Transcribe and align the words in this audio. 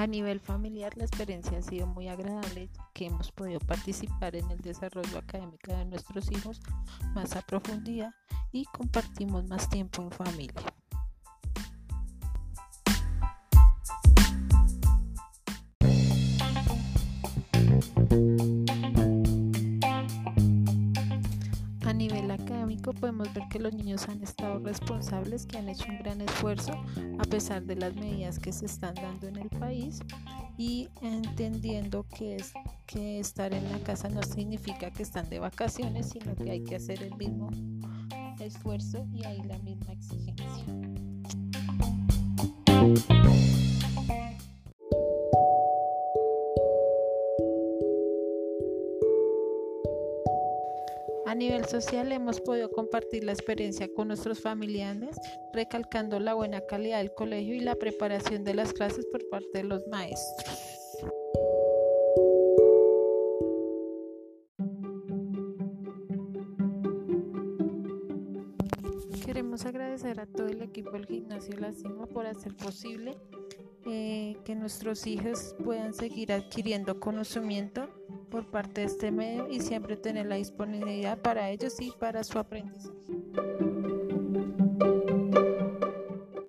A 0.00 0.06
nivel 0.06 0.40
familiar, 0.40 0.96
la 0.96 1.04
experiencia 1.04 1.58
ha 1.58 1.62
sido 1.62 1.86
muy 1.86 2.08
agradable, 2.08 2.70
que 2.94 3.04
hemos 3.04 3.30
podido 3.32 3.60
participar 3.60 4.34
en 4.34 4.50
el 4.50 4.58
desarrollo 4.62 5.18
académico 5.18 5.74
de 5.74 5.84
nuestros 5.84 6.32
hijos 6.32 6.62
más 7.14 7.36
a 7.36 7.42
profundidad 7.42 8.14
y 8.50 8.64
compartimos 8.64 9.44
más 9.46 9.68
tiempo 9.68 10.00
en 10.00 10.10
familia. 10.10 10.54
Nivel 22.00 22.30
académico 22.30 22.94
podemos 22.94 23.32
ver 23.34 23.44
que 23.50 23.58
los 23.58 23.74
niños 23.74 24.08
han 24.08 24.22
estado 24.22 24.58
responsables, 24.60 25.44
que 25.44 25.58
han 25.58 25.68
hecho 25.68 25.84
un 25.86 25.98
gran 25.98 26.22
esfuerzo 26.22 26.72
a 27.18 27.24
pesar 27.24 27.62
de 27.64 27.76
las 27.76 27.94
medidas 27.94 28.38
que 28.38 28.52
se 28.52 28.64
están 28.64 28.94
dando 28.94 29.28
en 29.28 29.36
el 29.36 29.50
país 29.50 30.00
y 30.56 30.88
entendiendo 31.02 32.06
que, 32.08 32.36
es, 32.36 32.54
que 32.86 33.20
estar 33.20 33.52
en 33.52 33.70
la 33.70 33.78
casa 33.80 34.08
no 34.08 34.22
significa 34.22 34.90
que 34.90 35.02
están 35.02 35.28
de 35.28 35.40
vacaciones, 35.40 36.08
sino 36.08 36.34
que 36.36 36.50
hay 36.50 36.64
que 36.64 36.76
hacer 36.76 37.02
el 37.02 37.14
mismo 37.16 37.50
esfuerzo 38.40 39.06
y 39.12 39.24
hay 39.24 39.42
la 39.42 39.58
misma 39.58 39.69
A 51.30 51.34
nivel 51.36 51.64
social 51.66 52.10
hemos 52.10 52.40
podido 52.40 52.72
compartir 52.72 53.22
la 53.22 53.30
experiencia 53.30 53.88
con 53.94 54.08
nuestros 54.08 54.40
familiares, 54.40 55.16
recalcando 55.54 56.18
la 56.18 56.34
buena 56.34 56.60
calidad 56.62 56.98
del 56.98 57.14
colegio 57.14 57.54
y 57.54 57.60
la 57.60 57.76
preparación 57.76 58.42
de 58.42 58.52
las 58.52 58.72
clases 58.72 59.06
por 59.06 59.20
parte 59.28 59.58
de 59.58 59.62
los 59.62 59.86
maestros. 59.86 60.58
Queremos 69.24 69.64
agradecer 69.66 70.18
a 70.18 70.26
todo 70.26 70.48
el 70.48 70.62
equipo 70.62 70.90
del 70.90 71.06
gimnasio 71.06 71.56
La 71.60 71.72
Cima 71.72 72.08
por 72.08 72.26
hacer 72.26 72.56
posible 72.56 73.16
eh, 73.86 74.36
que 74.44 74.56
nuestros 74.56 75.06
hijos 75.06 75.54
puedan 75.62 75.94
seguir 75.94 76.32
adquiriendo 76.32 76.98
conocimiento 76.98 77.99
por 78.30 78.46
parte 78.46 78.82
de 78.82 78.86
este 78.86 79.10
medio 79.10 79.48
y 79.50 79.60
siempre 79.60 79.96
tener 79.96 80.26
la 80.26 80.36
disponibilidad 80.36 81.18
para 81.18 81.50
ellos 81.50 81.80
y 81.80 81.92
para 81.98 82.24
su 82.24 82.38
aprendizaje. 82.38 83.89